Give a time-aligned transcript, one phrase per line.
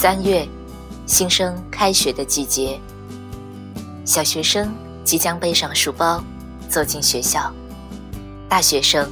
[0.00, 0.48] 三月，
[1.04, 2.80] 新生开学的季节，
[4.06, 4.72] 小学生
[5.04, 6.24] 即将背上书包
[6.70, 7.52] 走进学校，
[8.48, 9.06] 大学生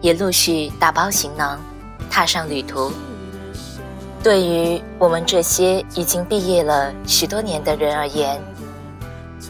[0.00, 1.58] 也陆续打包行囊，
[2.08, 2.92] 踏上旅途。
[4.22, 8.40] 对于我们这些已经毕业了许多年的人而言，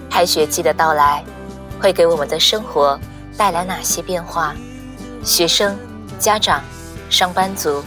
[0.09, 1.23] 开学季的到来
[1.79, 2.99] 会给我们的生活
[3.37, 4.57] 带来哪些变化？
[5.23, 5.77] 学生、
[6.19, 6.65] 家长、
[7.11, 7.85] 上班族，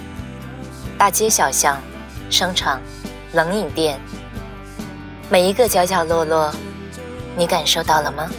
[0.99, 1.81] 大街小巷。
[2.31, 2.81] 商场、
[3.33, 3.99] 冷饮店，
[5.29, 6.49] 每一个角角落落，
[7.35, 8.29] 你感受到了吗？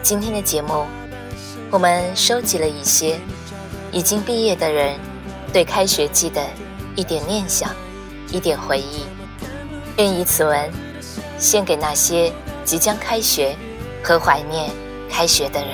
[0.00, 0.86] 今天的节目，
[1.70, 3.18] 我们收集了一些
[3.90, 4.96] 已经毕业的人
[5.52, 6.40] 对开学季的
[6.94, 7.68] 一点念想、
[8.30, 9.04] 一点回忆，
[9.96, 10.70] 愿以此文
[11.36, 12.32] 献给那些
[12.64, 13.56] 即将开学
[14.04, 14.70] 和怀念
[15.10, 15.70] 开学的人。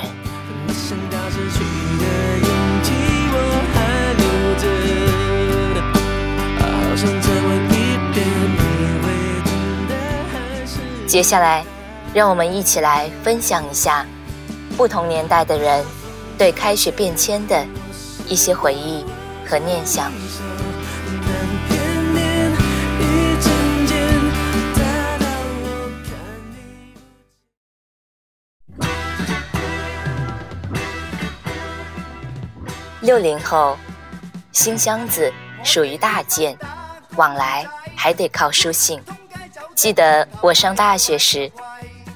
[11.11, 11.65] 接下来，
[12.15, 14.07] 让我们一起来分享一下
[14.77, 15.85] 不同年代的人
[16.39, 17.67] 对开学变迁的
[18.29, 19.05] 一些回忆
[19.45, 20.13] 和念想。
[33.01, 33.77] 六零后，
[34.53, 35.33] 新箱子
[35.65, 36.57] 属于大件，
[37.17, 37.67] 往来
[37.97, 39.03] 还得靠书信。
[39.75, 41.51] 记得我上大学时，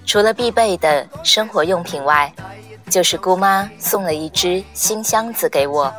[0.05, 2.33] 除了必备的生活用品外，
[2.91, 5.93] 就是姑妈送了一只新箱子给我。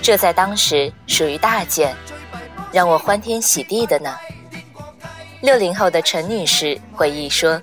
[0.00, 1.94] 这在当时属于大件，
[2.70, 4.14] 让我欢天喜地的呢。
[5.40, 7.60] 六零后的陈女士回忆说，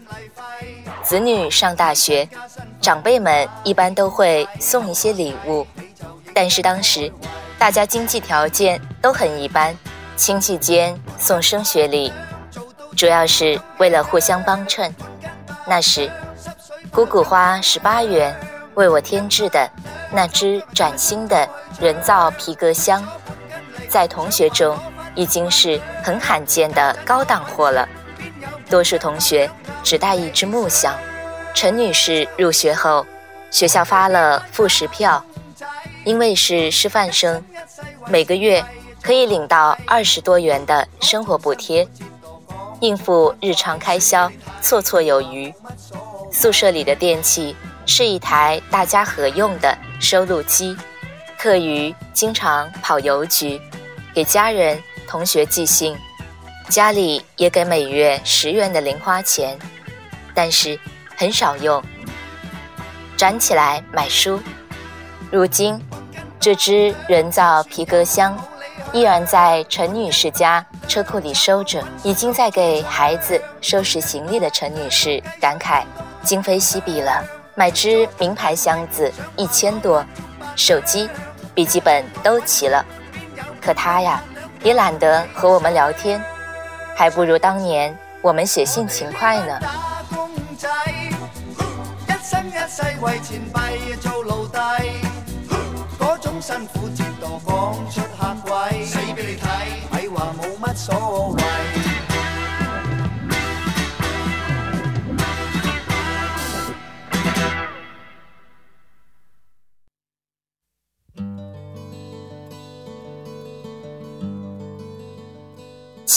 [1.03, 2.28] 子女上大学，
[2.81, 5.66] 长辈们一般都会送一些礼物，
[6.34, 7.12] 但是当时
[7.58, 9.75] 大家经济条件都很一般，
[10.18, 12.12] 亲戚间送升学礼。
[13.02, 14.94] 主要是为了互相帮衬。
[15.66, 16.08] 那时，
[16.92, 18.32] 姑姑花十八元
[18.76, 19.68] 为我添置的
[20.12, 23.04] 那只崭新的人造皮革箱，
[23.90, 24.78] 在同学中
[25.16, 27.90] 已经是很罕见的高档货了。
[28.70, 29.50] 多数同学
[29.82, 30.96] 只带一只木箱。
[31.56, 33.04] 陈女士入学后，
[33.50, 35.26] 学校发了副食票，
[36.06, 37.44] 因为是师范生，
[38.06, 38.64] 每个月
[39.02, 41.88] 可以领到二十多元的生活补贴。
[42.81, 44.30] 应付日常开销
[44.62, 45.53] 绰绰有余。
[46.31, 47.56] 宿舍里的电器
[47.86, 50.75] 是一台大家合用的收录机，
[51.38, 53.62] 课余经常跑邮局，
[54.14, 55.96] 给家人同学寄信，
[56.70, 59.58] 家里也给每月十元的零花钱，
[60.34, 60.80] 但是
[61.18, 61.84] 很少用，
[63.18, 64.40] 攒起来买书。
[65.31, 65.80] 如今，
[66.40, 68.38] 这只人造皮革箱。
[68.94, 75.84] 依然在陈女士家车库里收着，已经在给孩子收拾行李的陈女士感慨：
[76.24, 77.24] 今非昔比了，
[77.56, 80.03] 买只名牌箱子一千多，
[80.57, 81.09] 手机、
[81.56, 82.85] 笔记本都齐了。
[83.62, 84.22] 可她呀，
[84.62, 86.22] 也懒得和我们聊天，
[86.94, 89.59] 还不如当年我们写信勤快呢。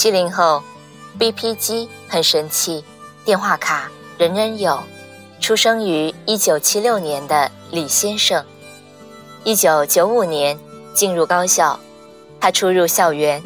[0.04, 0.62] 七零后
[1.18, 2.84] ，BP 机很神奇，
[3.24, 4.78] 电话卡人人有。
[5.40, 8.44] 出生于一九七六年的李先生，
[9.44, 10.58] 一九九五年
[10.92, 11.80] 进入高校，
[12.38, 13.42] 他初入校园。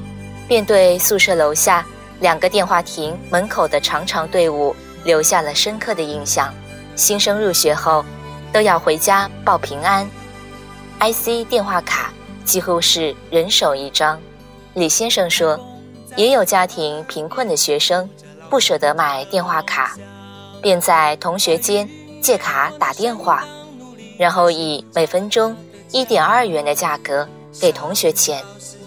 [0.48, 1.86] 便对宿舍楼下
[2.18, 4.74] 两个电话亭门口的长长队伍
[5.04, 6.52] 留下了深刻的印象。
[6.96, 8.04] 新生入学后，
[8.52, 10.04] 都要回家报平安
[10.98, 12.12] ，IC 电话卡
[12.44, 14.20] 几乎是人手一张。
[14.74, 15.56] 李先生说，
[16.18, 18.10] 也有家庭贫困的学生
[18.50, 19.96] 不舍得买电话卡，
[20.60, 21.88] 便在同学间
[22.20, 23.44] 借卡打电话，
[24.18, 25.56] 然后以每分钟
[25.92, 27.26] 一点二元的价格
[27.60, 28.42] 给同学钱。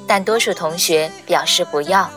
[0.05, 2.09] 但多数同学表示不要。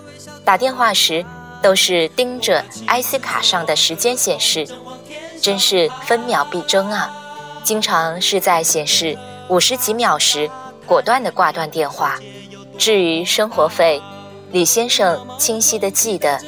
[0.45, 1.25] 打电话时
[1.63, 4.67] 都是盯着 IC 卡上的时间显示，
[5.41, 7.09] 真是分秒必争啊！
[7.63, 9.17] 经常是在显示
[9.49, 10.51] 五十几秒时，
[10.85, 12.19] 果断地挂断电话。
[12.77, 14.03] 至于生活费，
[14.55, 16.39] 李先生清晰地记得，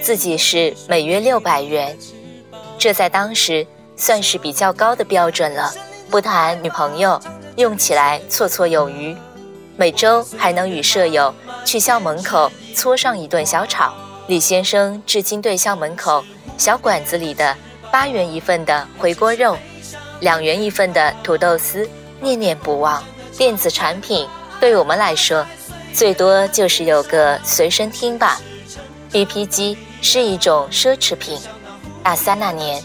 [0.00, 1.98] 自己是每月六百元，
[2.78, 3.66] 这在当时
[3.96, 5.74] 算是比较高的标准了。
[6.08, 7.20] 不谈女朋友，
[7.56, 9.16] 用起来绰绰有余。
[9.76, 13.92] 每周还能与舍友去校门口搓上一顿小炒。
[14.28, 16.24] 李先生至今对校门口
[16.56, 17.56] 小馆子里的
[17.90, 19.56] 八元一份的回锅肉、
[20.20, 21.84] 两元一份的土豆丝
[22.20, 23.02] 念念不忘。
[23.36, 24.28] 电子产品
[24.60, 25.44] 对我们来说，
[25.92, 28.40] 最多就是有个随身听吧。
[29.12, 31.38] BP 机是一种奢侈品。
[32.02, 32.82] 大三那年，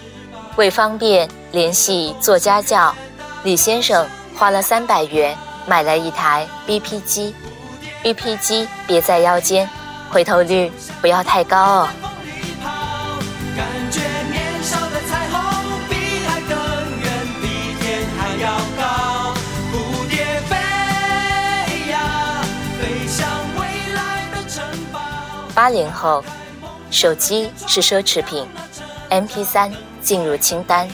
[0.57, 2.93] 为方便联系做家教，
[3.43, 4.05] 李先生
[4.35, 5.35] 花了三百元。
[5.67, 7.33] 买了一台 BP 机
[8.03, 9.67] ，BP 机别在腰间，
[10.11, 10.71] 回头率
[11.01, 11.89] 不要太高哦。
[25.65, 26.23] 八零后，
[26.91, 28.47] 手机是奢侈品
[29.09, 30.88] ，MP3 进入清单。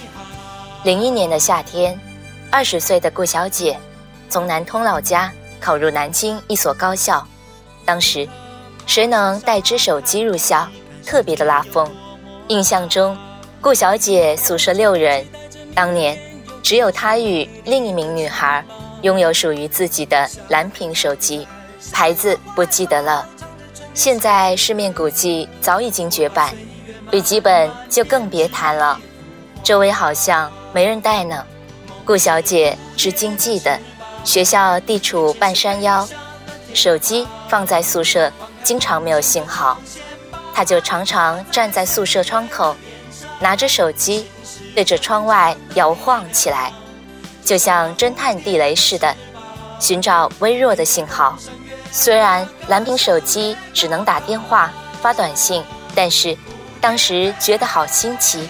[0.85, 2.00] 零一年的夏天，
[2.50, 3.77] 二十岁的顾小姐。
[4.29, 5.29] 从南通老家
[5.59, 7.27] 考入南京一所高校，
[7.83, 8.25] 当时
[8.88, 10.65] 谁能带只手机入校，
[11.06, 11.85] 特别的拉风。
[12.47, 13.18] 印象中，
[13.59, 15.27] 顾小姐宿舍六人，
[15.75, 16.18] 当年
[16.63, 18.63] 只有她与另一名女孩
[19.01, 21.45] 拥有属于自己的蓝屏手机，
[21.91, 23.27] 牌子不记得了。
[23.93, 26.55] 现在市面古迹早已经绝版，
[27.09, 28.97] 笔记本就更别谈了，
[29.61, 31.45] 周围好像没人带呢。
[32.05, 33.77] 顾小姐至今记得。
[34.23, 36.07] 学校地处半山腰，
[36.75, 38.31] 手机放在宿舍，
[38.63, 39.77] 经常没有信号。
[40.53, 42.75] 他就常常站在宿舍窗口，
[43.39, 44.27] 拿着手机，
[44.75, 46.71] 对着窗外摇晃起来，
[47.44, 49.15] 就像侦探地雷似的，
[49.81, 51.36] 寻找微弱的信号。
[51.92, 55.62] 虽然蓝屏手机只能打电话、发短信，
[55.94, 56.38] 但是
[56.80, 58.48] 当时觉得好新奇，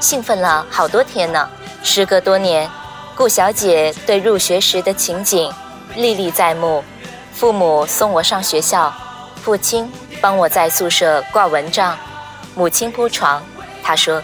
[0.00, 1.46] 兴奋了好多天呢。
[1.82, 2.70] 时隔多年。
[3.14, 5.52] 顾小姐对入学时的情景
[5.96, 6.84] 历历在目，
[7.32, 8.94] 父母送我上学校，
[9.42, 9.90] 父亲
[10.20, 11.98] 帮我在宿舍挂蚊帐，
[12.54, 13.42] 母亲铺床。
[13.82, 14.22] 她说，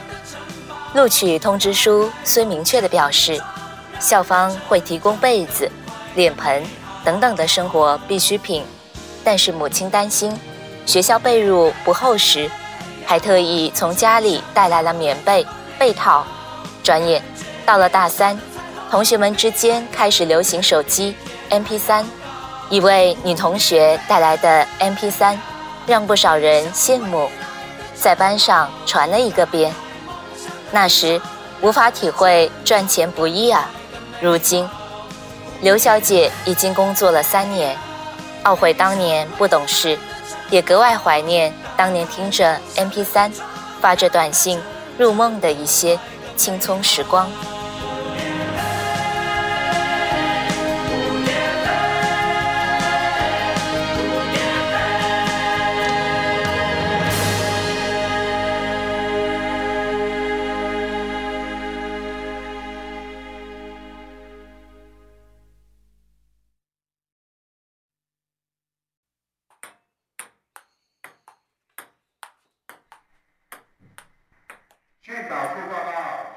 [0.94, 3.42] 录取通知书虽明确的表示，
[3.98, 5.68] 校方会提供被子、
[6.14, 6.62] 脸盆
[7.04, 8.64] 等等的生活必需品，
[9.22, 10.38] 但是母亲担心
[10.86, 12.50] 学校被褥不厚实，
[13.06, 15.46] 还特意从家里带来了棉被、
[15.78, 16.24] 被套。
[16.82, 17.22] 转眼
[17.64, 18.38] 到了大三。
[18.90, 21.16] 同学们之间开始流行手机
[21.50, 22.04] MP3，
[22.68, 25.36] 一位女同学带来的 MP3
[25.86, 27.28] 让不少人羡慕，
[27.94, 29.74] 在班上传了一个遍。
[30.70, 31.20] 那时
[31.60, 33.68] 无法体会赚钱不易啊，
[34.20, 34.68] 如今
[35.64, 37.74] 刘小姐已经工作了三年，
[38.44, 39.98] 懊悔当年不懂事，
[40.50, 43.32] 也格外怀念当年听着 MP3
[43.80, 44.60] 发着短信
[44.98, 45.98] 入梦的一些
[46.36, 47.26] 青葱时光。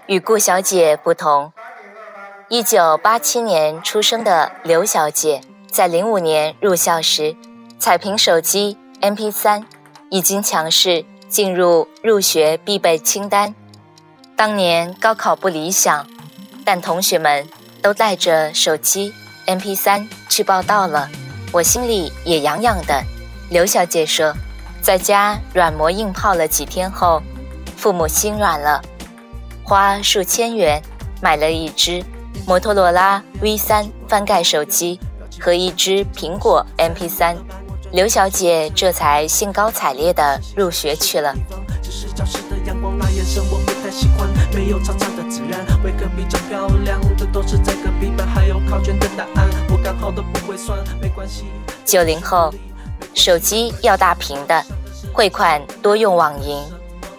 [0.07, 1.51] 与顾小姐不同，
[2.47, 7.35] 一九八七年出生的刘小姐，在零五年入校时，
[7.77, 9.65] 彩屏手机 MP3
[10.09, 13.53] 已经强势进入入学必备清单。
[14.37, 16.07] 当年高考不理想，
[16.63, 17.45] 但同学们
[17.81, 19.13] 都带着手机
[19.45, 21.09] MP3 去报到了，
[21.51, 23.03] 我心里也痒痒的。
[23.49, 24.33] 刘小姐说，
[24.81, 27.21] 在家软磨硬泡了几天后，
[27.75, 28.81] 父母心软了。
[29.67, 30.81] 花数千元
[31.21, 32.01] 买了一只
[32.45, 34.97] 摩托罗拉 V3 翻盖手机
[35.41, 37.35] 和一只苹果 MP3，
[37.91, 41.35] 刘小姐这才兴高采烈地入学去了。
[51.83, 52.53] 九零后，
[53.13, 54.63] 手机要大屏的，
[55.11, 56.63] 汇款多用网银，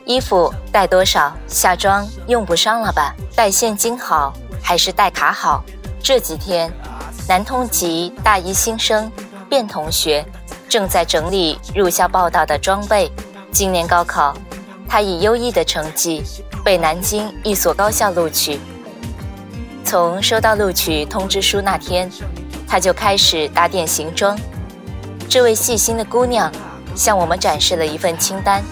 [0.09, 3.15] 衣服带多少，夏装用不上了吧？
[3.37, 5.63] 带现金好还是带卡好？
[6.03, 6.73] 这几天，
[7.29, 9.13] 南通籍大一新生
[9.51, 10.25] 卞同学
[10.67, 13.13] 正在整理入校报到的装备。
[13.53, 14.35] 今年高考，
[14.89, 16.23] 他以优异的成绩
[16.65, 18.59] 被南京一所高校录取。
[19.85, 22.11] 从收到录取通知书那天，
[22.67, 24.39] 他就开始打点行装。
[25.29, 26.51] 这位细心的姑娘
[26.95, 28.65] 向我们展示了一份清单，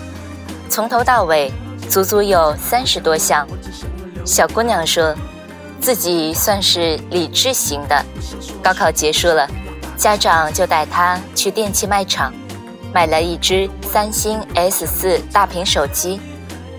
[0.68, 1.52] 从头到尾
[1.88, 3.46] 足足有三十多项。
[4.24, 5.14] 小姑娘说，
[5.80, 8.04] 自己算是理智型的。
[8.62, 9.48] 高考结束了，
[9.96, 12.32] 家长就带她去电器卖场，
[12.92, 16.20] 买了一只三星 S 四大屏手机，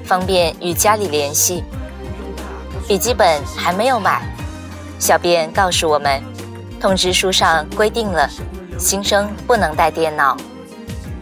[0.05, 1.63] 方便与家里联系。
[2.87, 4.21] 笔记本还没有买，
[4.99, 6.21] 小编告诉我们，
[6.79, 8.29] 通知书上规定了。
[8.77, 10.37] 新生不能带电脑，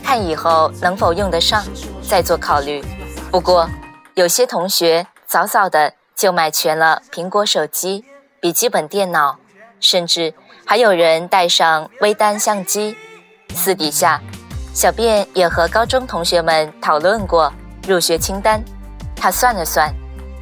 [0.03, 1.63] 看以后能否用得上，
[2.07, 2.83] 再做考虑。
[3.31, 3.69] 不过，
[4.13, 8.05] 有些同学早早的就买全了苹果手机、
[8.39, 9.37] 笔记本电脑，
[9.79, 10.33] 甚至
[10.65, 12.95] 还有人带上微单相机。
[13.53, 14.21] 私底下，
[14.73, 17.51] 小便也和高中同学们讨论过
[17.87, 18.63] 入学清单。
[19.15, 19.93] 他算了算，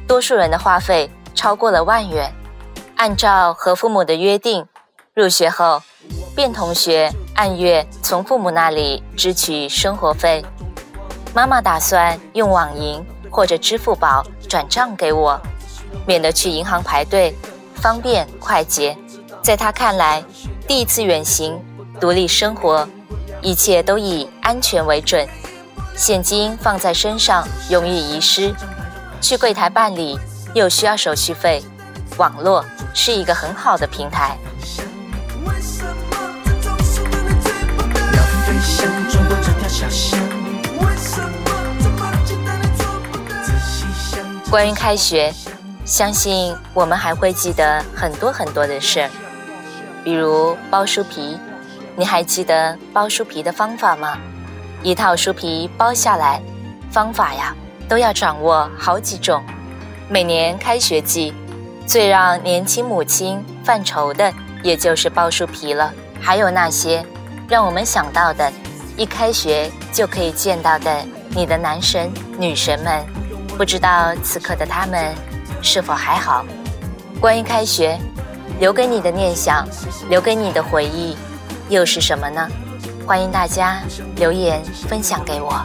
[0.06, 2.32] 多数人的花费超过了万元。
[2.96, 4.66] 按照和父母的约定，
[5.14, 5.82] 入学后。
[6.36, 10.44] 卞同学按月从父母那里支取生活费，
[11.34, 15.40] 妈妈打算用网银或者支付宝转账给我，
[16.06, 17.34] 免得去银行排队，
[17.74, 18.96] 方便快捷。
[19.42, 20.22] 在她看来，
[20.68, 21.60] 第一次远行，
[22.00, 22.88] 独立生活，
[23.42, 25.28] 一切都以安全为准。
[25.96, 28.54] 现金放在身上容易遗失，
[29.20, 30.16] 去柜台办理
[30.54, 31.60] 又需要手续费，
[32.16, 32.64] 网络
[32.94, 34.38] 是一个很好的平台。
[44.50, 45.32] 关于开学，
[45.84, 49.08] 相信我们还会记得很多很多的事，
[50.04, 51.38] 比如包书皮。
[51.96, 54.18] 你还记得包书皮的方法吗？
[54.82, 56.42] 一套书皮包下来，
[56.90, 57.54] 方法呀
[57.88, 59.42] 都要掌握好几种。
[60.08, 61.32] 每年开学季，
[61.86, 64.32] 最让年轻母亲犯愁的，
[64.62, 65.92] 也就是包书皮了。
[66.20, 67.04] 还有那些
[67.48, 68.52] 让我们想到的，
[68.96, 73.13] 一开学就可以见到的你的男神女神们。
[73.56, 75.14] 不知道此刻的他们
[75.62, 76.44] 是否还好？
[77.20, 77.96] 关于开学，
[78.58, 79.64] 留给你的念想，
[80.10, 81.16] 留给你的回忆，
[81.68, 82.48] 又是什么呢？
[83.06, 83.80] 欢迎大家
[84.16, 85.64] 留言分享给我。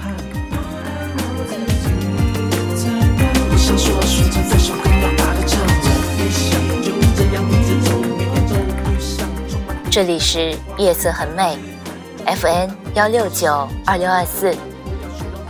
[9.90, 11.58] 这里是夜色很美
[12.28, 14.56] ，FN 幺六九二六二四，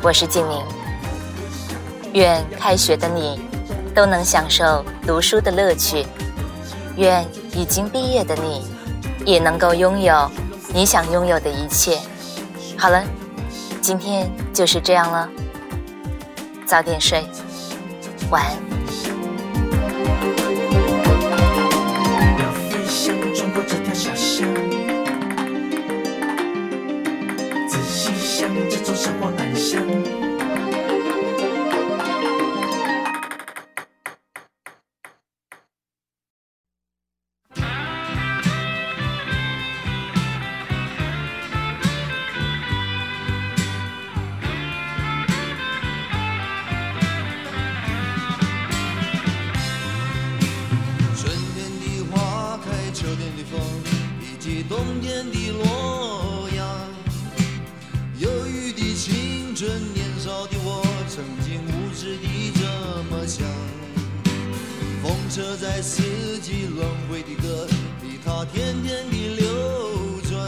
[0.01, 0.78] 我是静宁。
[2.13, 3.39] 愿开学的你
[3.93, 6.05] 都能享受读书的乐趣，
[6.95, 8.65] 愿已经毕业的你
[9.25, 10.29] 也能够拥有
[10.73, 11.99] 你想拥有的一切。
[12.77, 13.03] 好了，
[13.81, 15.29] 今天就是这样了，
[16.65, 17.23] 早点睡，
[18.31, 18.57] 晚安。
[59.67, 62.61] 年少的我，曾经无知地这
[63.09, 63.45] 么想。
[65.03, 66.01] 风车在四
[66.39, 67.67] 季轮回的歌
[68.01, 70.39] 里，它天天地流转。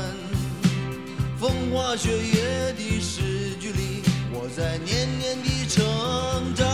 [1.38, 4.01] 风花雪月的诗句里，
[4.32, 5.84] 我在年年地成
[6.56, 6.65] 长。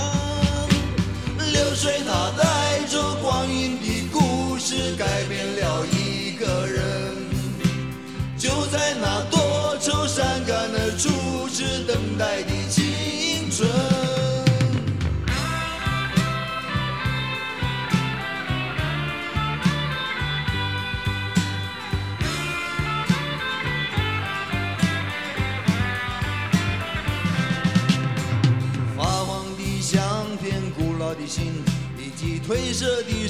[1.52, 2.57] 流水它带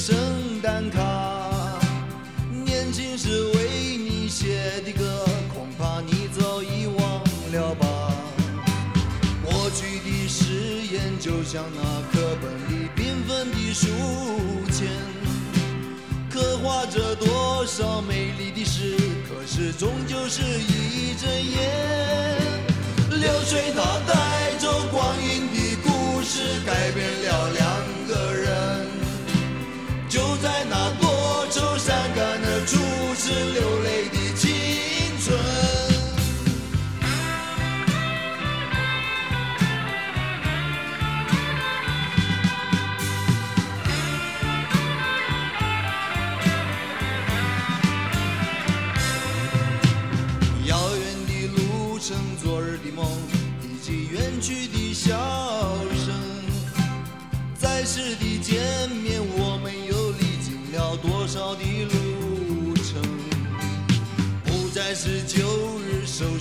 [0.08, 0.16] 圣
[0.62, 1.82] 诞卡
[2.64, 7.22] 年轻时为你写的歌恐怕你早已忘
[7.52, 8.14] 了吧。
[9.44, 11.82] 过去的誓言就像那
[12.14, 13.90] 课本里缤纷的书
[14.72, 14.88] 签
[16.30, 18.96] 刻画着多少美丽的诗
[19.28, 22.40] 可是终究是一阵烟
[23.10, 27.97] 流水它带走光阴的故事改变了两
[32.68, 32.78] 阻
[33.16, 34.27] 止流泪的。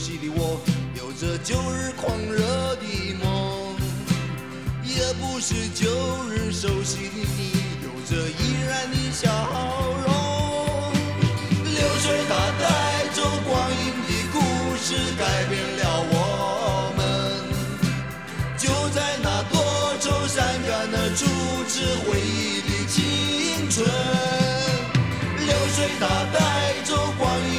[0.07, 0.61] 日熟悉的我，
[0.95, 2.39] 有着旧日狂热
[2.77, 2.87] 的
[3.21, 3.75] 梦，
[4.85, 5.91] 也不是旧
[6.31, 7.51] 日熟悉的你，
[7.83, 9.29] 有着依然的笑
[10.07, 10.07] 容。
[11.65, 12.33] 流水它
[12.63, 12.65] 带
[13.15, 14.39] 走光阴的故
[14.79, 16.15] 事，改变了我
[16.97, 16.99] 们。
[18.57, 19.55] 就在那多
[19.99, 20.37] 愁善
[20.69, 21.25] 感的初
[21.67, 23.85] 次回忆的青春，
[25.45, 26.39] 流水它带
[26.85, 27.56] 走光阴